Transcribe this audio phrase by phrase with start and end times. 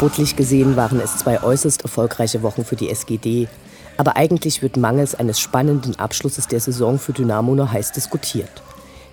[0.00, 3.48] Sportlich gesehen waren es zwei äußerst erfolgreiche Wochen für die SGD.
[3.98, 8.62] Aber eigentlich wird mangels eines spannenden Abschlusses der Saison für Dynamo nur heiß diskutiert.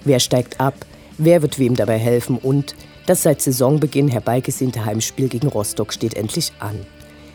[0.05, 0.75] Wer steigt ab?
[1.17, 2.37] Wer wird wem dabei helfen?
[2.37, 2.73] Und
[3.05, 6.85] das seit Saisonbeginn herbeigesehnte Heimspiel gegen Rostock steht endlich an.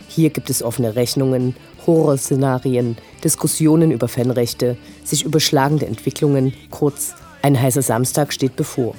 [0.09, 1.55] Hier gibt es offene Rechnungen,
[1.87, 8.95] Horrorszenarien, Diskussionen über Fanrechte, sich überschlagende Entwicklungen, kurz, ein heißer Samstag steht bevor.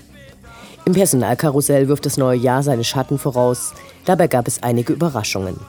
[0.86, 3.74] Im Personalkarussell wirft das neue Jahr seine Schatten voraus,
[4.06, 5.60] dabei gab es einige Überraschungen.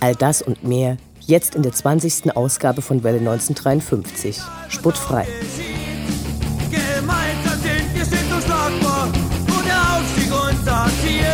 [0.00, 2.36] All das und mehr Jetzt in der 20.
[2.36, 4.40] Ausgabe von Welle 1953.
[4.68, 5.26] Sputtfrei.
[6.70, 11.26] Gemeinsam sind wir sind unschlagbar und der Aufstieg unser Ziel.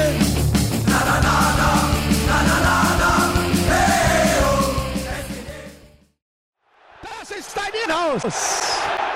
[7.03, 8.23] Das ist dein Inhaus.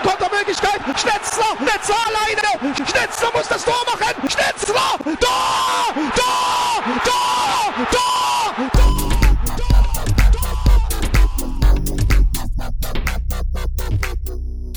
[0.02, 7.15] Kontermöglichkeit, Schnetzler, Schnetzler alleine, Schnetzler muss das Tor machen, Schnetzler, Tor, Tor, Tor,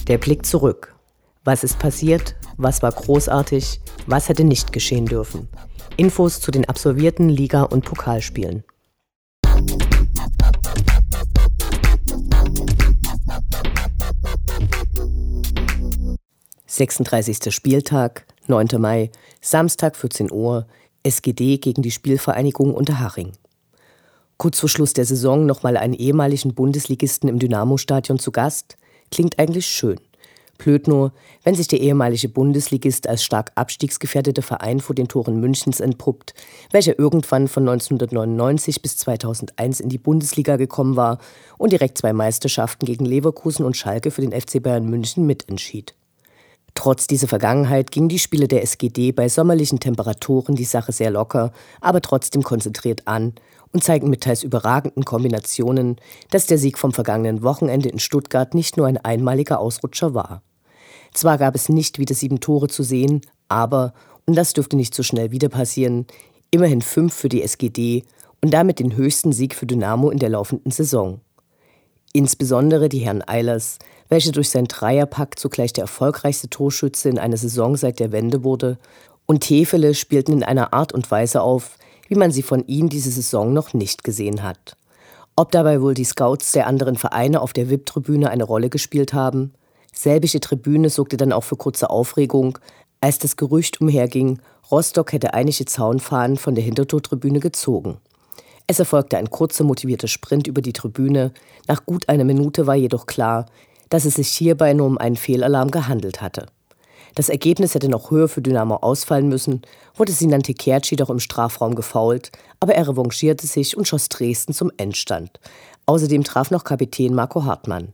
[0.07, 0.93] Der Blick zurück.
[1.45, 2.35] Was ist passiert?
[2.57, 3.79] Was war großartig?
[4.05, 5.47] Was hätte nicht geschehen dürfen?
[5.95, 8.65] Infos zu den absolvierten Liga- und Pokalspielen.
[16.65, 18.67] Sechsunddreißigster Spieltag, 9.
[18.77, 20.67] Mai, Samstag 14 Uhr,
[21.03, 23.33] SGD gegen die Spielvereinigung Unterhaching.
[24.37, 28.77] Kurz vor Schluss der Saison nochmal einen ehemaligen Bundesligisten im Dynamo-Stadion zu Gast–
[29.11, 29.99] Klingt eigentlich schön.
[30.57, 35.79] Blöd nur, wenn sich der ehemalige Bundesligist als stark abstiegsgefährdeter Verein vor den Toren Münchens
[35.79, 36.33] entpuppt,
[36.71, 41.19] welcher irgendwann von 1999 bis 2001 in die Bundesliga gekommen war
[41.57, 45.95] und direkt zwei Meisterschaften gegen Leverkusen und Schalke für den FC Bayern München mitentschied.
[46.79, 51.51] Trotz dieser Vergangenheit gingen die Spiele der SGD bei sommerlichen Temperaturen die Sache sehr locker,
[51.81, 53.33] aber trotzdem konzentriert an
[53.73, 55.97] und zeigen mit teils überragenden Kombinationen,
[56.29, 60.41] dass der Sieg vom vergangenen Wochenende in Stuttgart nicht nur ein einmaliger Ausrutscher war.
[61.13, 63.93] Zwar gab es nicht wieder sieben Tore zu sehen, aber,
[64.25, 66.07] und das dürfte nicht so schnell wieder passieren,
[66.49, 68.05] immerhin fünf für die SGD
[68.41, 71.19] und damit den höchsten Sieg für Dynamo in der laufenden Saison.
[72.13, 77.77] Insbesondere die Herren Eilers, welcher durch sein Dreierpack zugleich der erfolgreichste Torschütze in einer Saison
[77.77, 78.77] seit der Wende wurde,
[79.25, 81.77] und Tefele spielten in einer Art und Weise auf,
[82.07, 84.75] wie man sie von ihm diese Saison noch nicht gesehen hat.
[85.35, 89.53] Ob dabei wohl die Scouts der anderen Vereine auf der VIP-Tribüne eine Rolle gespielt haben?
[89.93, 92.57] Selbige Tribüne sorgte dann auch für kurze Aufregung,
[93.01, 94.39] als das Gerücht umherging,
[94.71, 97.97] Rostock hätte einige Zaunfahnen von der Hintertortribüne gezogen.
[98.67, 101.31] Es erfolgte ein kurzer motivierter Sprint über die Tribüne,
[101.67, 103.45] nach gut einer Minute war jedoch klar,
[103.89, 106.45] dass es sich hierbei nur um einen Fehlalarm gehandelt hatte.
[107.15, 109.61] Das Ergebnis hätte noch höher für Dynamo ausfallen müssen,
[109.95, 114.71] wurde Sinan Tekerci doch im Strafraum gefault, aber er revanchierte sich und schoss Dresden zum
[114.77, 115.39] Endstand.
[115.85, 117.93] Außerdem traf noch Kapitän Marco Hartmann.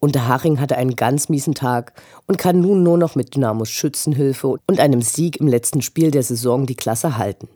[0.00, 1.92] Unterhaching hatte einen ganz miesen Tag
[2.26, 6.22] und kann nun nur noch mit Dynamos Schützenhilfe und einem Sieg im letzten Spiel der
[6.22, 7.48] Saison die Klasse halten.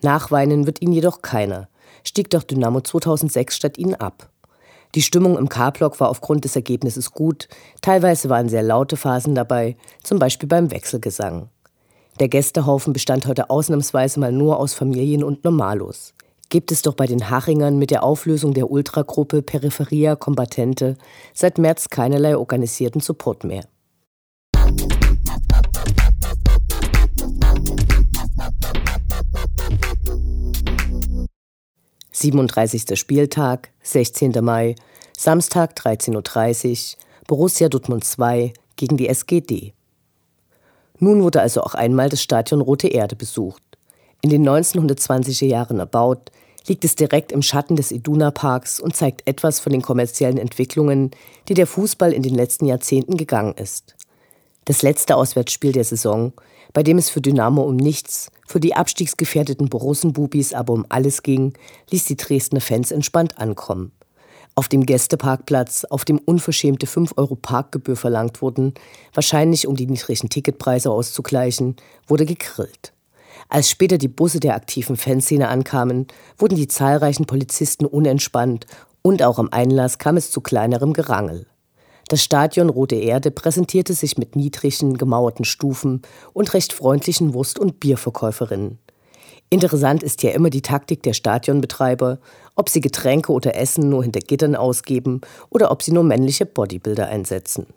[0.00, 1.68] Nachweinen wird ihn jedoch keiner,
[2.04, 4.29] stieg doch Dynamo 2006 statt ihnen ab.
[4.94, 7.48] Die Stimmung im K-Block war aufgrund des Ergebnisses gut,
[7.80, 11.48] teilweise waren sehr laute Phasen dabei, zum Beispiel beim Wechselgesang.
[12.18, 16.12] Der Gästehaufen bestand heute ausnahmsweise mal nur aus Familien und Normalos.
[16.48, 20.96] Gibt es doch bei den Hachingern mit der Auflösung der Ultragruppe Peripheria Combatente
[21.32, 23.62] seit März keinerlei organisierten Support mehr.
[32.20, 32.98] 37.
[32.98, 34.32] Spieltag, 16.
[34.42, 34.74] Mai,
[35.16, 39.72] Samstag 13.30 Uhr, Borussia Dortmund 2 gegen die SGD.
[40.98, 43.62] Nun wurde also auch einmal das Stadion Rote Erde besucht.
[44.20, 46.30] In den 1920er Jahren erbaut,
[46.66, 51.12] liegt es direkt im Schatten des Iduna Parks und zeigt etwas von den kommerziellen Entwicklungen,
[51.48, 53.96] die der Fußball in den letzten Jahrzehnten gegangen ist.
[54.66, 56.34] Das letzte Auswärtsspiel der Saison,
[56.72, 61.54] bei dem es für Dynamo um nichts, für die abstiegsgefährdeten Borussenbubis aber um alles ging,
[61.90, 63.92] ließ die Dresdner Fans entspannt ankommen.
[64.54, 68.74] Auf dem Gästeparkplatz, auf dem unverschämte 5 Euro Parkgebühr verlangt wurden,
[69.14, 71.76] wahrscheinlich um die niedrigen Ticketpreise auszugleichen,
[72.06, 72.92] wurde gegrillt.
[73.48, 76.06] Als später die Busse der aktiven Fanszene ankamen,
[76.36, 78.66] wurden die zahlreichen Polizisten unentspannt
[79.02, 81.46] und auch am Einlass kam es zu kleinerem Gerangel.
[82.10, 86.02] Das Stadion Rote Erde präsentierte sich mit niedrigen, gemauerten Stufen
[86.32, 88.80] und recht freundlichen Wurst- und Bierverkäuferinnen.
[89.48, 92.18] Interessant ist ja immer die Taktik der Stadionbetreiber,
[92.56, 95.20] ob sie Getränke oder Essen nur hinter Gittern ausgeben
[95.50, 97.68] oder ob sie nur männliche Bodybuilder einsetzen.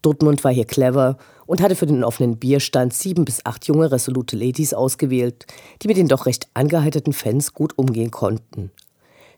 [0.00, 4.38] Dortmund war hier clever und hatte für den offenen Bierstand sieben bis acht junge resolute
[4.38, 5.44] Ladies ausgewählt,
[5.82, 8.70] die mit den doch recht angeheiterten Fans gut umgehen konnten.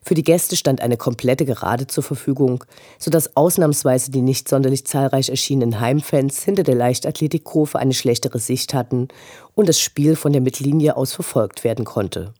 [0.01, 2.63] Für die Gäste stand eine komplette Gerade zur Verfügung,
[2.97, 9.09] sodass ausnahmsweise die nicht sonderlich zahlreich erschienenen Heimfans hinter der Leichtathletikkurve eine schlechtere Sicht hatten
[9.55, 12.33] und das Spiel von der Mittellinie aus verfolgt werden konnte.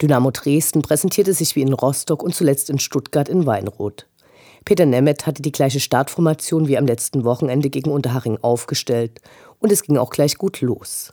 [0.00, 4.06] Dynamo Dresden präsentierte sich wie in Rostock und zuletzt in Stuttgart in Weinroth.
[4.66, 9.20] Peter Nemeth hatte die gleiche Startformation wie am letzten Wochenende gegen Unterhaching aufgestellt
[9.60, 11.12] und es ging auch gleich gut los.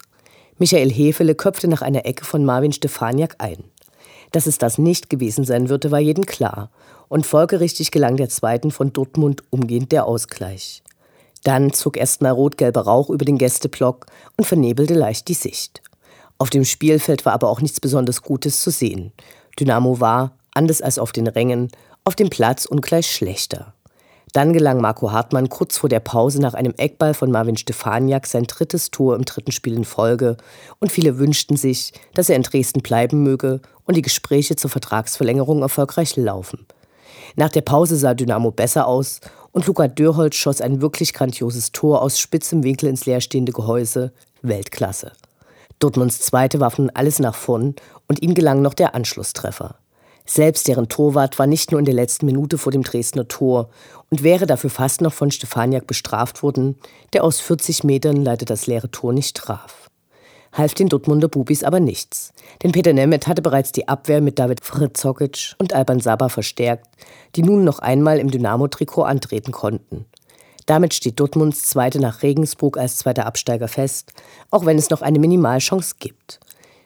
[0.57, 3.63] Michael Hefele köpfte nach einer Ecke von Marvin Stefaniak ein.
[4.33, 6.69] Dass es das nicht gewesen sein würde, war jedem klar.
[7.07, 10.83] Und folgerichtig gelang der zweiten von Dortmund umgehend der Ausgleich.
[11.43, 15.81] Dann zog erstmal rot-gelber Rauch über den Gästeblock und vernebelte leicht die Sicht.
[16.39, 19.11] Auf dem Spielfeld war aber auch nichts besonders Gutes zu sehen.
[19.59, 21.69] Dynamo war, anders als auf den Rängen,
[22.03, 23.73] auf dem Platz ungleich schlechter.
[24.33, 28.45] Dann gelang Marco Hartmann kurz vor der Pause nach einem Eckball von Marvin Stefaniak sein
[28.45, 30.37] drittes Tor im dritten Spiel in Folge
[30.79, 35.61] und viele wünschten sich, dass er in Dresden bleiben möge und die Gespräche zur Vertragsverlängerung
[35.61, 36.65] erfolgreich laufen.
[37.35, 39.19] Nach der Pause sah Dynamo besser aus
[39.51, 44.13] und Luca Dörholz schoss ein wirklich grandioses Tor aus spitzem Winkel ins leerstehende Gehäuse.
[44.41, 45.13] Weltklasse.
[45.79, 47.75] Dortmunds Zweite warf nun alles nach vorn
[48.07, 49.75] und ihm gelang noch der Anschlusstreffer.
[50.25, 53.69] Selbst deren Torwart war nicht nur in der letzten Minute vor dem Dresdner Tor
[54.09, 56.77] und wäre dafür fast noch von Stefaniak bestraft worden,
[57.11, 59.89] der aus 40 Metern leider das leere Tor nicht traf.
[60.53, 64.63] Half den Dortmunder Bubis aber nichts, denn Peter Nemeth hatte bereits die Abwehr mit David
[64.63, 66.87] Fritzokic und Alban Saba verstärkt,
[67.35, 70.05] die nun noch einmal im Dynamo-Trikot antreten konnten.
[70.65, 74.13] Damit steht Dortmunds Zweite nach Regensburg als zweiter Absteiger fest,
[74.51, 76.39] auch wenn es noch eine Minimalchance gibt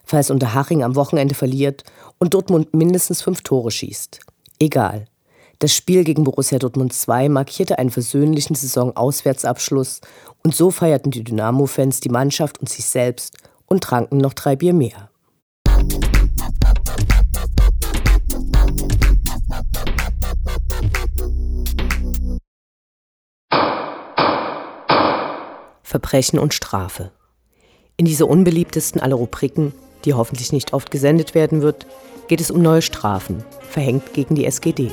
[0.08, 1.84] falls Unterhaching am Wochenende verliert
[2.18, 4.22] und Dortmund mindestens fünf Tore schießt.
[4.60, 5.06] Egal.
[5.60, 10.02] Das Spiel gegen Borussia Dortmund 2 markierte einen versöhnlichen Saisonauswärtsabschluss
[10.44, 13.36] und so feierten die Dynamo-Fans die Mannschaft und sich selbst
[13.68, 15.12] und tranken noch drei Bier mehr.
[25.84, 27.12] Verbrechen und Strafe.
[27.96, 29.74] In dieser unbeliebtesten aller Rubriken
[30.06, 31.86] die hoffentlich nicht oft gesendet werden wird,
[32.28, 34.92] geht es um neue Strafen, verhängt gegen die SGD.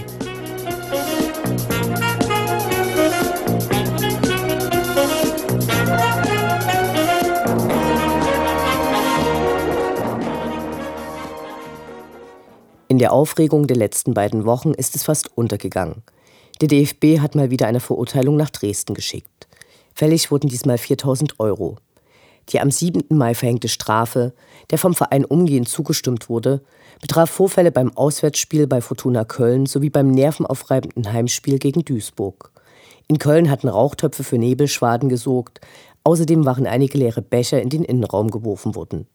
[12.94, 16.04] In der Aufregung der letzten beiden Wochen ist es fast untergegangen.
[16.60, 19.48] Der DFB hat mal wieder eine Verurteilung nach Dresden geschickt.
[19.92, 21.78] Fällig wurden diesmal 4000 Euro.
[22.50, 23.02] Die am 7.
[23.08, 24.32] Mai verhängte Strafe,
[24.70, 26.62] der vom Verein umgehend zugestimmt wurde,
[27.00, 32.52] betraf Vorfälle beim Auswärtsspiel bei Fortuna Köln sowie beim nervenaufreibenden Heimspiel gegen Duisburg.
[33.08, 35.60] In Köln hatten Rauchtöpfe für Nebelschwaden gesorgt,
[36.04, 39.08] außerdem waren einige leere Becher in den Innenraum geworfen worden.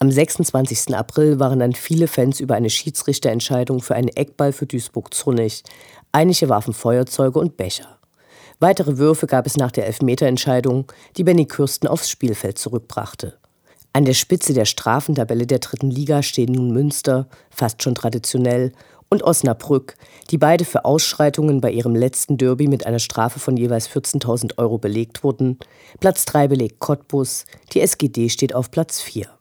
[0.00, 0.94] Am 26.
[0.94, 5.64] April waren dann viele Fans über eine Schiedsrichterentscheidung für einen Eckball für Duisburg zornig.
[6.12, 7.98] Einige warfen Feuerzeuge und Becher.
[8.60, 10.84] Weitere Würfe gab es nach der Elfmeterentscheidung,
[11.16, 13.38] die Benny Kürsten aufs Spielfeld zurückbrachte.
[13.92, 18.70] An der Spitze der Strafentabelle der dritten Liga stehen nun Münster, fast schon traditionell,
[19.10, 19.96] und Osnabrück,
[20.30, 24.78] die beide für Ausschreitungen bei ihrem letzten Derby mit einer Strafe von jeweils 14.000 Euro
[24.78, 25.58] belegt wurden.
[25.98, 29.37] Platz 3 belegt Cottbus, die SGD steht auf Platz 4.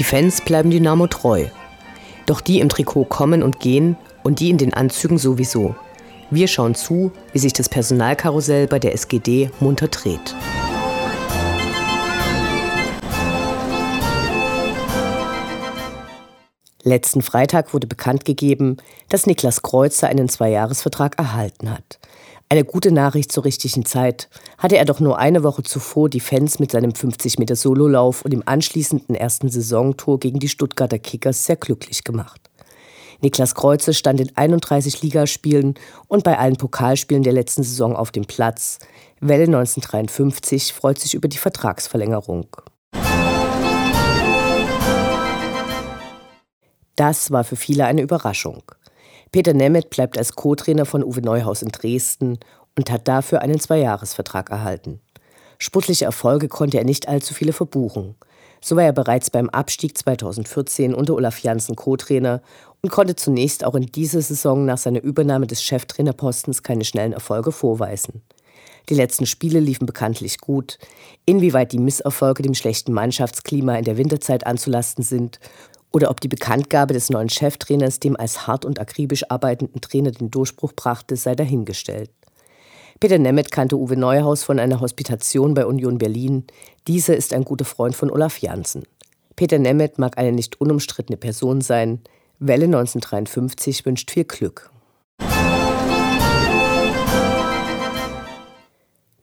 [0.00, 1.44] Die Fans bleiben Dynamo treu.
[2.24, 5.74] Doch die im Trikot kommen und gehen und die in den Anzügen sowieso.
[6.30, 10.34] Wir schauen zu, wie sich das Personalkarussell bei der SGD munter dreht.
[16.82, 18.78] Letzten Freitag wurde bekannt gegeben,
[19.10, 21.98] dass Niklas Kreuzer einen Zweijahresvertrag erhalten hat.
[22.52, 24.28] Eine gute Nachricht zur richtigen Zeit
[24.58, 29.14] hatte er doch nur eine Woche zuvor die Fans mit seinem 50-Meter-Sololauf und dem anschließenden
[29.14, 32.50] ersten Saisontor gegen die Stuttgarter Kickers sehr glücklich gemacht.
[33.20, 35.74] Niklas Kreuze stand in 31 Ligaspielen
[36.08, 38.80] und bei allen Pokalspielen der letzten Saison auf dem Platz.
[39.20, 42.48] Welle 1953 freut sich über die Vertragsverlängerung.
[46.96, 48.64] Das war für viele eine Überraschung.
[49.32, 52.38] Peter Nemeth bleibt als Co-Trainer von Uwe Neuhaus in Dresden
[52.76, 55.00] und hat dafür einen Zweijahresvertrag erhalten.
[55.58, 58.16] Sportliche Erfolge konnte er nicht allzu viele verbuchen.
[58.60, 62.42] So war er bereits beim Abstieg 2014 unter Olaf Janssen Co-Trainer
[62.82, 67.52] und konnte zunächst auch in dieser Saison nach seiner Übernahme des Cheftrainerpostens keine schnellen Erfolge
[67.52, 68.22] vorweisen.
[68.88, 70.78] Die letzten Spiele liefen bekanntlich gut.
[71.24, 75.38] Inwieweit die Misserfolge dem schlechten Mannschaftsklima in der Winterzeit anzulasten sind
[75.92, 80.30] oder ob die Bekanntgabe des neuen Cheftrainers dem als hart und akribisch arbeitenden Trainer den
[80.30, 82.10] Durchbruch brachte, sei dahingestellt.
[83.00, 86.44] Peter Nemeth kannte Uwe Neuhaus von einer Hospitation bei Union Berlin.
[86.86, 88.84] Dieser ist ein guter Freund von Olaf Janssen.
[89.36, 92.00] Peter Nemeth mag eine nicht unumstrittene Person sein.
[92.38, 94.70] Welle 1953 wünscht viel Glück.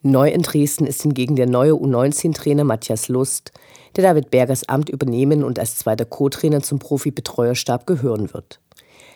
[0.01, 3.51] Neu in Dresden ist hingegen der neue U19-Trainer Matthias Lust,
[3.95, 8.59] der David Bergers Amt übernehmen und als zweiter Co-Trainer zum Profi-Betreuerstab gehören wird.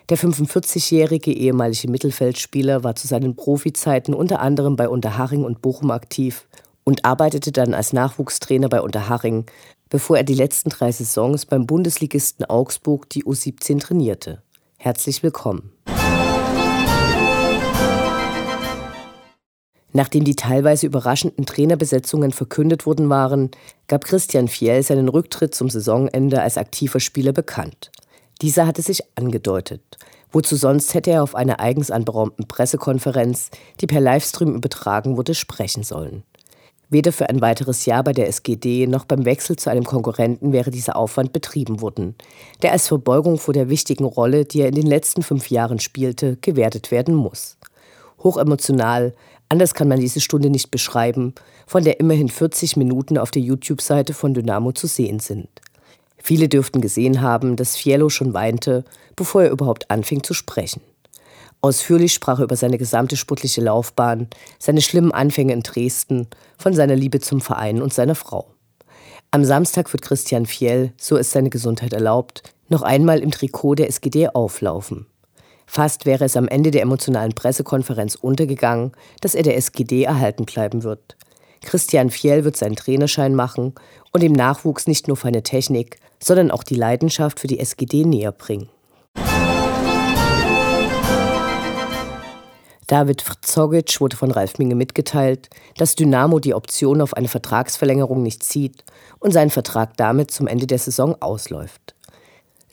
[0.09, 6.47] Der 45-jährige ehemalige Mittelfeldspieler war zu seinen Profizeiten unter anderem bei Unterhaching und Bochum aktiv
[6.83, 9.45] und arbeitete dann als Nachwuchstrainer bei Unterhaching,
[9.89, 14.41] bevor er die letzten drei Saisons beim Bundesligisten Augsburg die U17 trainierte.
[14.77, 15.71] Herzlich willkommen.
[19.93, 23.51] Nachdem die teilweise überraschenden Trainerbesetzungen verkündet worden waren,
[23.87, 27.91] gab Christian Fiel seinen Rücktritt zum Saisonende als aktiver Spieler bekannt.
[28.41, 29.81] Dieser hatte sich angedeutet.
[30.31, 33.49] Wozu sonst hätte er auf einer eigens anberaumten Pressekonferenz,
[33.81, 36.23] die per Livestream übertragen wurde, sprechen sollen.
[36.89, 40.71] Weder für ein weiteres Jahr bei der SGD noch beim Wechsel zu einem Konkurrenten wäre
[40.71, 42.15] dieser Aufwand betrieben worden,
[42.61, 46.37] der als Verbeugung vor der wichtigen Rolle, die er in den letzten fünf Jahren spielte,
[46.41, 47.57] gewertet werden muss.
[48.23, 49.13] Hochemotional,
[49.51, 51.35] Anders kann man diese Stunde nicht beschreiben,
[51.67, 55.49] von der immerhin 40 Minuten auf der YouTube-Seite von Dynamo zu sehen sind.
[56.15, 58.85] Viele dürften gesehen haben, dass Fiello schon weinte,
[59.17, 60.79] bevor er überhaupt anfing zu sprechen.
[61.59, 66.27] Ausführlich sprach er über seine gesamte sportliche Laufbahn, seine schlimmen Anfänge in Dresden,
[66.57, 68.53] von seiner Liebe zum Verein und seiner Frau.
[69.31, 73.89] Am Samstag wird Christian Fiel, so ist seine Gesundheit erlaubt, noch einmal im Trikot der
[73.89, 75.07] SGD auflaufen.
[75.73, 80.83] Fast wäre es am Ende der emotionalen Pressekonferenz untergegangen, dass er der SGD erhalten bleiben
[80.83, 81.15] wird.
[81.61, 83.73] Christian Fiel wird seinen Trainerschein machen
[84.11, 88.33] und dem Nachwuchs nicht nur feine Technik, sondern auch die Leidenschaft für die SGD näher
[88.33, 88.67] bringen.
[92.87, 98.43] David Zogic wurde von Ralf Minge mitgeteilt, dass Dynamo die Option auf eine Vertragsverlängerung nicht
[98.43, 98.83] zieht
[99.19, 101.95] und sein Vertrag damit zum Ende der Saison ausläuft.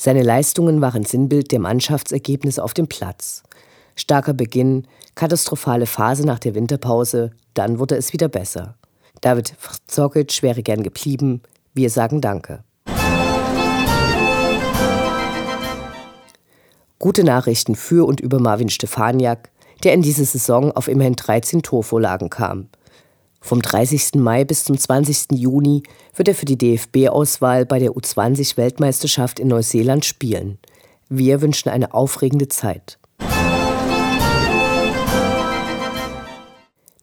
[0.00, 3.42] Seine Leistungen waren Sinnbild der Mannschaftsergebnisse auf dem Platz.
[3.96, 4.86] Starker Beginn,
[5.16, 8.76] katastrophale Phase nach der Winterpause, dann wurde es wieder besser.
[9.22, 9.54] David
[9.88, 11.42] Zokic wäre gern geblieben.
[11.74, 12.62] Wir sagen Danke.
[17.00, 19.50] Gute Nachrichten für und über Marvin Stefaniak,
[19.82, 22.68] der in diese Saison auf immerhin 13 Torvorlagen kam.
[23.40, 24.16] Vom 30.
[24.16, 25.28] Mai bis zum 20.
[25.32, 25.82] Juni
[26.14, 30.58] wird er für die DFB-Auswahl bei der U20-Weltmeisterschaft in Neuseeland spielen.
[31.08, 32.98] Wir wünschen eine aufregende Zeit.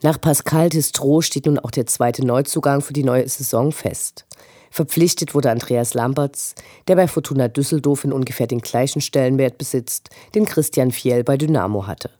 [0.03, 4.25] Nach Pascal Distro steht nun auch der zweite Neuzugang für die neue Saison fest.
[4.69, 6.53] Verpflichtet wurde Andreas Lamberts,
[6.87, 11.87] der bei Fortuna Düsseldorf in ungefähr den gleichen Stellenwert besitzt, den Christian Fiel bei Dynamo
[11.87, 12.11] hatte.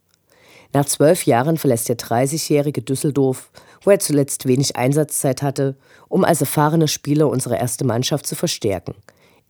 [0.74, 3.52] Nach zwölf Jahren verlässt der 30-jährige Düsseldorf
[3.86, 5.78] wo er zuletzt wenig Einsatzzeit hatte,
[6.10, 8.96] um als erfahrener Spieler unsere erste Mannschaft zu verstärken.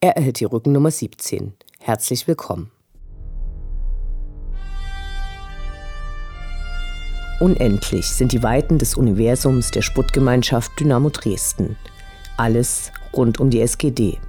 [0.01, 1.53] Er erhält die Rückennummer 17.
[1.79, 2.71] Herzlich willkommen.
[7.39, 11.75] Unendlich sind die Weiten des Universums der Sputtgemeinschaft Dynamo Dresden.
[12.37, 14.19] Alles rund um die SGD.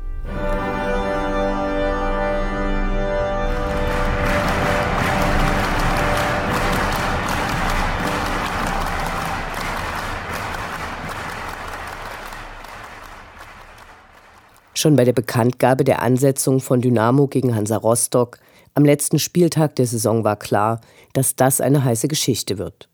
[14.87, 18.39] Schon bei der Bekanntgabe der Ansetzung von Dynamo gegen Hansa Rostock
[18.75, 20.81] am letzten Spieltag der Saison war klar,
[21.13, 22.89] dass das eine heiße Geschichte wird.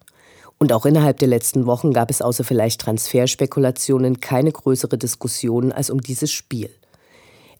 [0.56, 5.90] Und auch innerhalb der letzten Wochen gab es außer vielleicht Transferspekulationen keine größere Diskussion als
[5.90, 6.70] um dieses Spiel.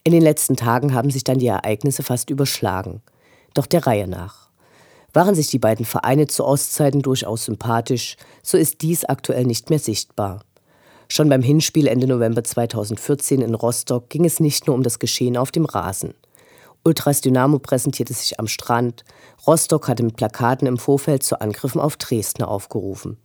[0.03, 3.03] In den letzten Tagen haben sich dann die Ereignisse fast überschlagen.
[3.53, 4.49] Doch der Reihe nach.
[5.12, 9.79] Waren sich die beiden Vereine zu Ostzeiten durchaus sympathisch, so ist dies aktuell nicht mehr
[9.79, 10.41] sichtbar.
[11.14, 15.37] Schon beim Hinspiel Ende November 2014 in Rostock ging es nicht nur um das Geschehen
[15.37, 16.14] auf dem Rasen.
[16.85, 19.04] Ultras Dynamo präsentierte sich am Strand.
[19.47, 23.19] Rostock hatte mit Plakaten im Vorfeld zu Angriffen auf Dresdner aufgerufen.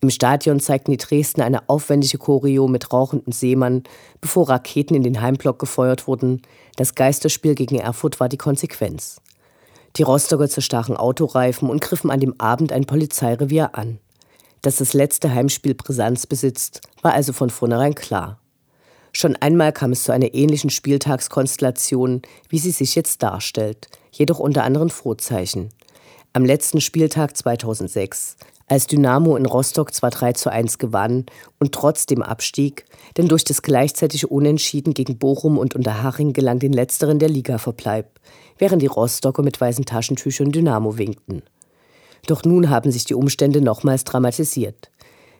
[0.00, 3.82] Im Stadion zeigten die Dresdner eine aufwendige Choreo mit rauchenden Seemann,
[4.20, 6.42] bevor Raketen in den Heimblock gefeuert wurden.
[6.76, 9.20] Das Geisterspiel gegen Erfurt war die Konsequenz.
[9.96, 13.98] Die Rostocker zerstachen Autoreifen und griffen an dem Abend ein Polizeirevier an.
[14.66, 18.40] Dass das letzte Heimspiel Brisanz besitzt, war also von vornherein klar.
[19.12, 24.64] Schon einmal kam es zu einer ähnlichen Spieltagskonstellation, wie sie sich jetzt darstellt, jedoch unter
[24.64, 25.68] anderen Vorzeichen.
[26.32, 31.26] Am letzten Spieltag 2006, als Dynamo in Rostock zwar 3 zu 1 gewann
[31.60, 37.20] und trotzdem abstieg, denn durch das gleichzeitige Unentschieden gegen Bochum und Unterhaching gelang den letzteren
[37.20, 38.18] der Ligaverbleib,
[38.58, 41.44] während die Rostocker mit weißen Taschentüchern Dynamo winkten.
[42.26, 44.90] Doch nun haben sich die Umstände nochmals dramatisiert.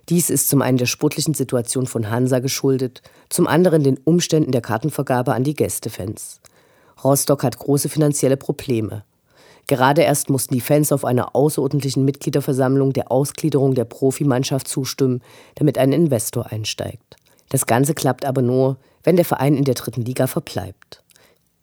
[0.09, 4.61] Dies ist zum einen der sportlichen Situation von Hansa geschuldet, zum anderen den Umständen der
[4.61, 6.41] Kartenvergabe an die Gästefans.
[7.03, 9.05] Rostock hat große finanzielle Probleme.
[9.67, 15.23] Gerade erst mussten die Fans auf einer außerordentlichen Mitgliederversammlung der Ausgliederung der Profimannschaft zustimmen,
[15.57, 17.17] damit ein Investor einsteigt.
[17.49, 21.03] Das Ganze klappt aber nur, wenn der Verein in der dritten Liga verbleibt.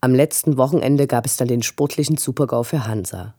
[0.02, 3.36] Am letzten Wochenende gab es dann den sportlichen Supergau für Hansa.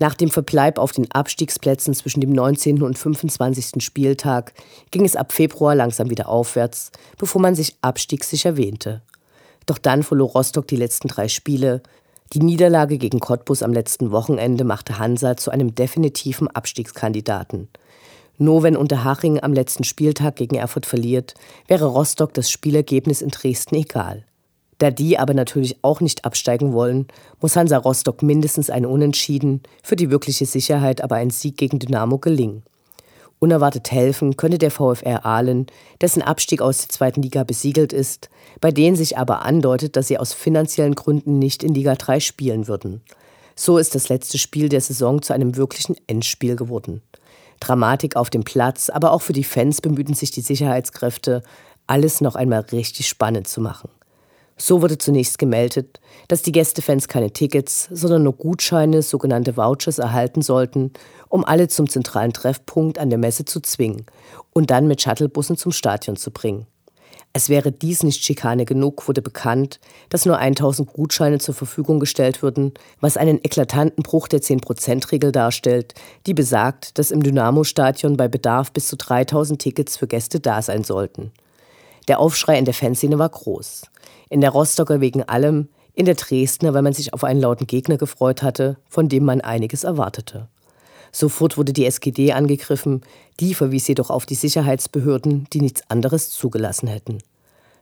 [0.00, 2.82] Nach dem Verbleib auf den Abstiegsplätzen zwischen dem 19.
[2.82, 3.84] und 25.
[3.84, 4.54] Spieltag
[4.90, 9.02] ging es ab Februar langsam wieder aufwärts, bevor man sich abstiegssicher wähnte.
[9.66, 11.82] Doch dann verlor Rostock die letzten drei Spiele.
[12.32, 17.68] Die Niederlage gegen Cottbus am letzten Wochenende machte Hansa zu einem definitiven Abstiegskandidaten.
[18.38, 21.34] Nur wenn Unterhaching am letzten Spieltag gegen Erfurt verliert,
[21.68, 24.24] wäre Rostock das Spielergebnis in Dresden egal.
[24.80, 27.06] Da die aber natürlich auch nicht absteigen wollen,
[27.42, 32.16] muss Hansa Rostock mindestens ein Unentschieden, für die wirkliche Sicherheit aber ein Sieg gegen Dynamo
[32.16, 32.62] gelingen.
[33.40, 35.66] Unerwartet helfen könnte der VfR Aalen,
[36.00, 38.30] dessen Abstieg aus der zweiten Liga besiegelt ist,
[38.62, 42.66] bei denen sich aber andeutet, dass sie aus finanziellen Gründen nicht in Liga 3 spielen
[42.66, 43.02] würden.
[43.54, 47.02] So ist das letzte Spiel der Saison zu einem wirklichen Endspiel geworden.
[47.60, 51.42] Dramatik auf dem Platz, aber auch für die Fans bemühten sich die Sicherheitskräfte,
[51.86, 53.90] alles noch einmal richtig spannend zu machen.
[54.60, 60.42] So wurde zunächst gemeldet, dass die Gästefans keine Tickets, sondern nur Gutscheine, sogenannte Vouchers, erhalten
[60.42, 60.92] sollten,
[61.30, 64.04] um alle zum zentralen Treffpunkt an der Messe zu zwingen
[64.52, 66.66] und dann mit Shuttlebussen zum Stadion zu bringen.
[67.32, 72.42] Es wäre dies nicht Schikane genug, wurde bekannt, dass nur 1000 Gutscheine zur Verfügung gestellt
[72.42, 75.94] würden, was einen eklatanten Bruch der 10%-Regel darstellt,
[76.26, 80.84] die besagt, dass im Dynamo-Stadion bei Bedarf bis zu 3000 Tickets für Gäste da sein
[80.84, 81.32] sollten.
[82.08, 83.82] Der Aufschrei in der Fanszene war groß.
[84.30, 87.98] In der Rostocker wegen allem, in der Dresdner, weil man sich auf einen lauten Gegner
[87.98, 90.48] gefreut hatte, von dem man einiges erwartete.
[91.10, 93.02] Sofort wurde die SGD angegriffen,
[93.40, 97.18] die verwies jedoch auf die Sicherheitsbehörden, die nichts anderes zugelassen hätten.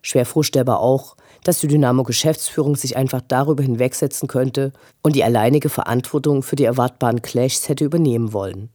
[0.01, 6.43] Schwer vorstellbar auch, dass die Dynamo-Geschäftsführung sich einfach darüber hinwegsetzen könnte und die alleinige Verantwortung
[6.43, 8.71] für die erwartbaren Clashs hätte übernehmen wollen.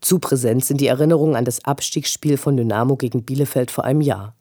[0.00, 4.34] Zu präsent sind die Erinnerungen an das Abstiegsspiel von Dynamo gegen Bielefeld vor einem Jahr.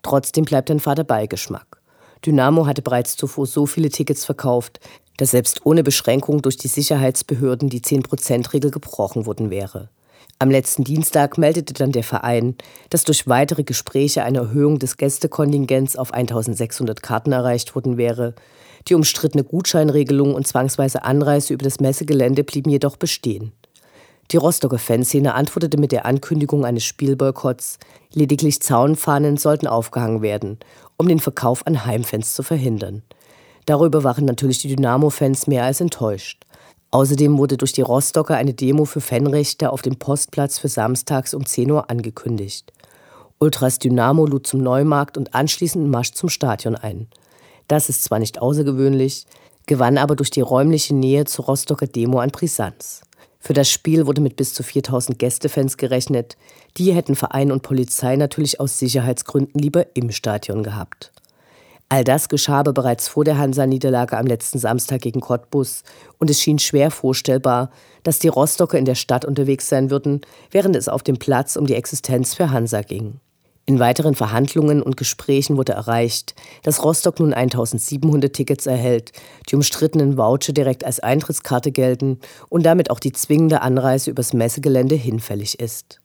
[0.00, 1.81] Trotzdem bleibt ein fader Beigeschmack.
[2.24, 4.80] Dynamo hatte bereits zuvor so viele Tickets verkauft,
[5.16, 9.88] dass selbst ohne Beschränkung durch die Sicherheitsbehörden die 10%-Regel gebrochen worden wäre.
[10.38, 12.56] Am letzten Dienstag meldete dann der Verein,
[12.90, 18.34] dass durch weitere Gespräche eine Erhöhung des Gästekontingents auf 1600 Karten erreicht worden wäre.
[18.88, 23.52] Die umstrittene Gutscheinregelung und zwangsweise Anreise über das Messegelände blieben jedoch bestehen.
[24.32, 27.78] Die Rostocker Fanszene antwortete mit der Ankündigung eines Spielboykotts.
[28.14, 30.58] Lediglich Zaunfahnen sollten aufgehangen werden,
[30.96, 33.02] um den Verkauf an Heimfans zu verhindern.
[33.66, 36.44] Darüber waren natürlich die Dynamo-Fans mehr als enttäuscht.
[36.90, 41.46] Außerdem wurde durch die Rostocker eine Demo für Fanrechte auf dem Postplatz für samstags um
[41.46, 42.72] 10 Uhr angekündigt.
[43.38, 47.08] Ultras Dynamo lud zum Neumarkt und anschließend Marsch zum Stadion ein.
[47.66, 49.26] Das ist zwar nicht außergewöhnlich,
[49.66, 53.02] gewann aber durch die räumliche Nähe zur Rostocker Demo an Brisanz.
[53.42, 56.36] Für das Spiel wurde mit bis zu 4000 Gästefans gerechnet.
[56.76, 61.10] Die hätten Verein und Polizei natürlich aus Sicherheitsgründen lieber im Stadion gehabt.
[61.88, 65.82] All das geschah aber bereits vor der Hansa-Niederlage am letzten Samstag gegen Cottbus
[66.18, 67.70] und es schien schwer vorstellbar,
[68.04, 70.20] dass die Rostocker in der Stadt unterwegs sein würden,
[70.52, 73.18] während es auf dem Platz um die Existenz für Hansa ging.
[73.64, 79.12] In weiteren Verhandlungen und Gesprächen wurde erreicht, dass Rostock nun 1700 Tickets erhält,
[79.48, 84.96] die umstrittenen Voucher direkt als Eintrittskarte gelten und damit auch die zwingende Anreise übers Messegelände
[84.96, 86.00] hinfällig ist.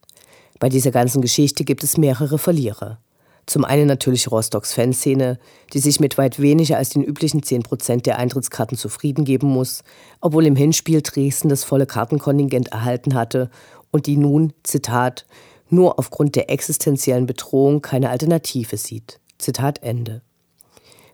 [0.60, 3.00] Bei dieser ganzen Geschichte gibt es mehrere Verlierer.
[3.48, 5.40] Zum einen natürlich Rostocks Fanszene,
[5.74, 9.84] die sich mit weit weniger als den üblichen 10 Prozent der Eintrittskarten zufrieden geben muss,
[10.20, 13.50] obwohl im Hinspiel Dresden das volle Kartenkontingent erhalten hatte
[13.90, 15.26] und die nun, Zitat,
[15.70, 19.20] nur aufgrund der existenziellen Bedrohung keine Alternative sieht.
[19.38, 20.22] Zitat Ende.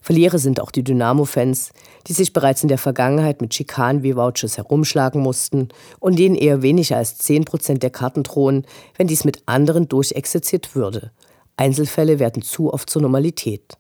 [0.04, 1.72] Verlierer sind auch die Dynamo-Fans,
[2.08, 5.70] die sich bereits in der Vergangenheit mit Schikanen wie Vouchers herumschlagen mussten
[6.02, 8.66] und denen eher weniger als 10 Prozent der Karten drohen,
[8.98, 11.12] wenn dies mit anderen durchexerziert würde.
[11.56, 13.78] Einzelfälle werden zu oft zur Normalität.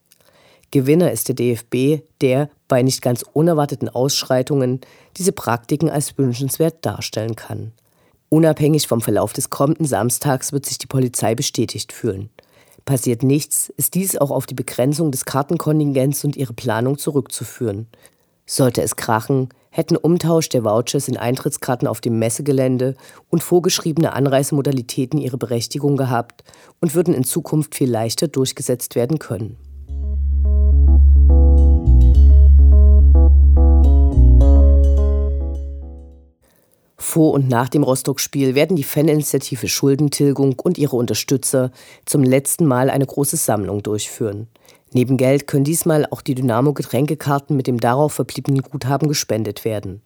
[0.72, 4.80] Gewinner ist der DFB, der, bei nicht ganz unerwarteten Ausschreitungen,
[5.18, 7.74] diese Praktiken als wünschenswert darstellen kann.
[8.34, 12.32] Unabhängig vom Verlauf des kommenden Samstags wird sich die Polizei bestätigt fühlen.
[12.84, 17.86] Passiert nichts, ist dies auch auf die Begrenzung des Kartenkontingents und ihre Planung zurückzuführen.
[18.48, 22.96] Sollte es krachen, hätten Umtausch der Vouchers in Eintrittskarten auf dem Messegelände
[23.30, 26.44] und vorgeschriebene Anreisemodalitäten ihre Berechtigung gehabt
[26.82, 29.58] und würden in Zukunft viel leichter durchgesetzt werden können.
[37.04, 41.72] Vor und nach dem Rostock-Spiel werden die Faninitiative Schuldentilgung und ihre Unterstützer
[42.06, 44.48] zum letzten Mal eine große Sammlung durchführen.
[44.94, 50.02] Neben Geld können diesmal auch die Dynamo-Getränkekarten mit dem darauf verbliebenen Guthaben gespendet werden.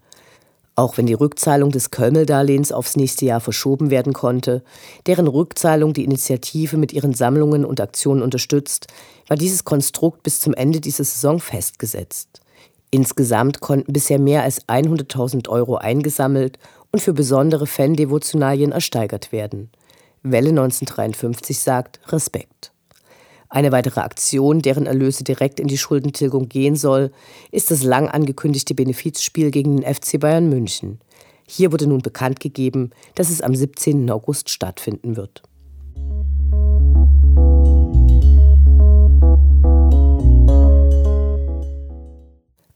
[0.76, 4.64] Auch wenn die Rückzahlung des Kölmel-Darlehens aufs nächste Jahr verschoben werden konnte,
[5.06, 8.88] deren Rückzahlung die Initiative mit ihren Sammlungen und Aktionen unterstützt,
[9.28, 12.42] war dieses Konstrukt bis zum Ende dieser Saison festgesetzt.
[12.90, 16.58] Insgesamt konnten bisher mehr als 100.000 Euro eingesammelt
[16.92, 19.70] und für besondere Fan-Devotionalien ersteigert werden.
[20.24, 22.72] Welle 1953 sagt Respekt.
[23.50, 27.12] Eine weitere Aktion, deren Erlöse direkt in die Schuldentilgung gehen soll,
[27.52, 31.00] ist das lang angekündigte Benefizspiel gegen den FC Bayern München.
[31.48, 34.12] Hier wurde nun bekannt gegeben, dass es am 17.
[34.12, 35.44] August stattfinden wird.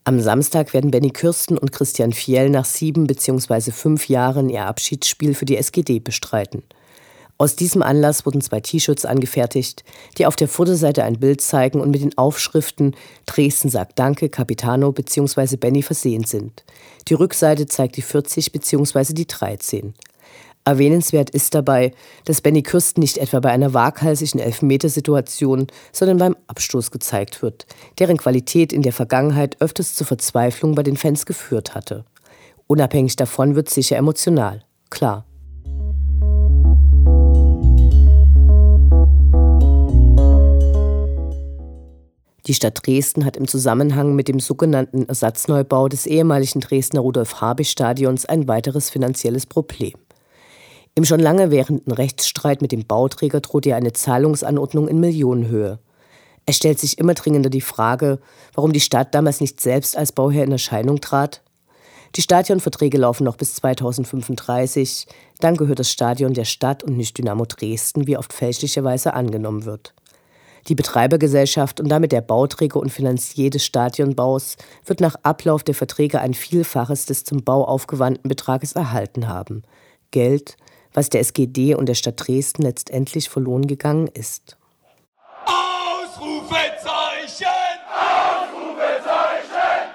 [0.04, 3.70] Am Samstag werden Benny Kürsten und Christian Fiel nach sieben bzw.
[3.70, 6.64] fünf Jahren ihr Abschiedsspiel für die SGD bestreiten.
[7.38, 9.84] Aus diesem Anlass wurden zwei T-Shirts angefertigt,
[10.18, 12.96] die auf der Vorderseite ein Bild zeigen und mit den Aufschriften
[13.28, 15.56] Dresden sagt Danke, Capitano bzw.
[15.58, 16.64] Benny versehen sind.
[17.08, 19.14] Die Rückseite zeigt die 40 bzw.
[19.14, 19.94] die 13.
[20.64, 21.92] Erwähnenswert ist dabei,
[22.26, 27.66] dass Benny Kürsten nicht etwa bei einer waghalsigen Elfmetersituation, sondern beim Abstoß gezeigt wird,
[27.98, 32.06] deren Qualität in der Vergangenheit öfters zur Verzweiflung bei den Fans geführt hatte.
[32.68, 35.26] Unabhängig davon wird sicher emotional, klar.
[42.48, 48.48] Die Stadt Dresden hat im Zusammenhang mit dem sogenannten Ersatzneubau des ehemaligen Dresdner Rudolf-Habich-Stadions ein
[48.48, 49.94] weiteres finanzielles Problem.
[50.94, 55.80] Im schon lange währenden Rechtsstreit mit dem Bauträger droht ihr eine Zahlungsanordnung in Millionenhöhe.
[56.46, 58.20] Es stellt sich immer dringender die Frage,
[58.56, 61.44] warum die Stadt damals nicht selbst als Bauherr in Erscheinung trat.
[62.18, 65.08] Die Stadionverträge laufen noch bis 2035.
[65.40, 69.94] Dann gehört das Stadion der Stadt und nicht Dynamo Dresden, wie oft fälschlicherweise angenommen wird.
[70.68, 76.20] Die Betreibergesellschaft und damit der Bauträger und Finanzier des Stadionbaus wird nach Ablauf der Verträge
[76.20, 79.64] ein Vielfaches des zum Bau aufgewandten Betrages erhalten haben.
[80.12, 80.58] Geld,
[80.94, 84.58] was der SGD und der Stadt Dresden letztendlich verloren gegangen ist.
[85.46, 87.46] Ausrufezeichen!
[87.90, 89.92] Ausrufezeichen!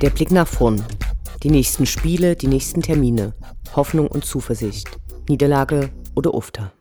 [0.00, 0.84] Der Blick nach vorn.
[1.42, 3.34] Die nächsten Spiele, die nächsten Termine.
[3.74, 4.88] Hoffnung und Zuversicht.
[5.28, 6.72] Niederlage oder Ufter.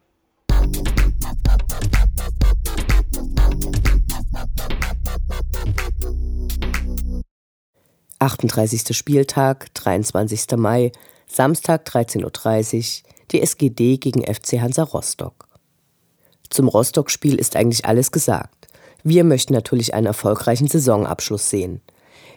[8.20, 8.96] 38.
[8.98, 10.58] Spieltag, 23.
[10.58, 10.92] Mai,
[11.26, 15.48] Samstag 13.30 Uhr, die SGD gegen FC Hansa Rostock.
[16.50, 18.68] Zum Rostock-Spiel ist eigentlich alles gesagt.
[19.04, 21.80] Wir möchten natürlich einen erfolgreichen Saisonabschluss sehen.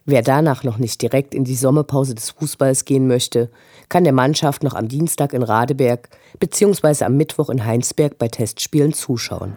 [0.04, 3.50] Wer danach noch nicht direkt in die Sommerpause des Fußballs gehen möchte,
[3.88, 7.04] kann der Mannschaft noch am Dienstag in Radeberg bzw.
[7.04, 9.56] am Mittwoch in Heinsberg bei Testspielen zuschauen.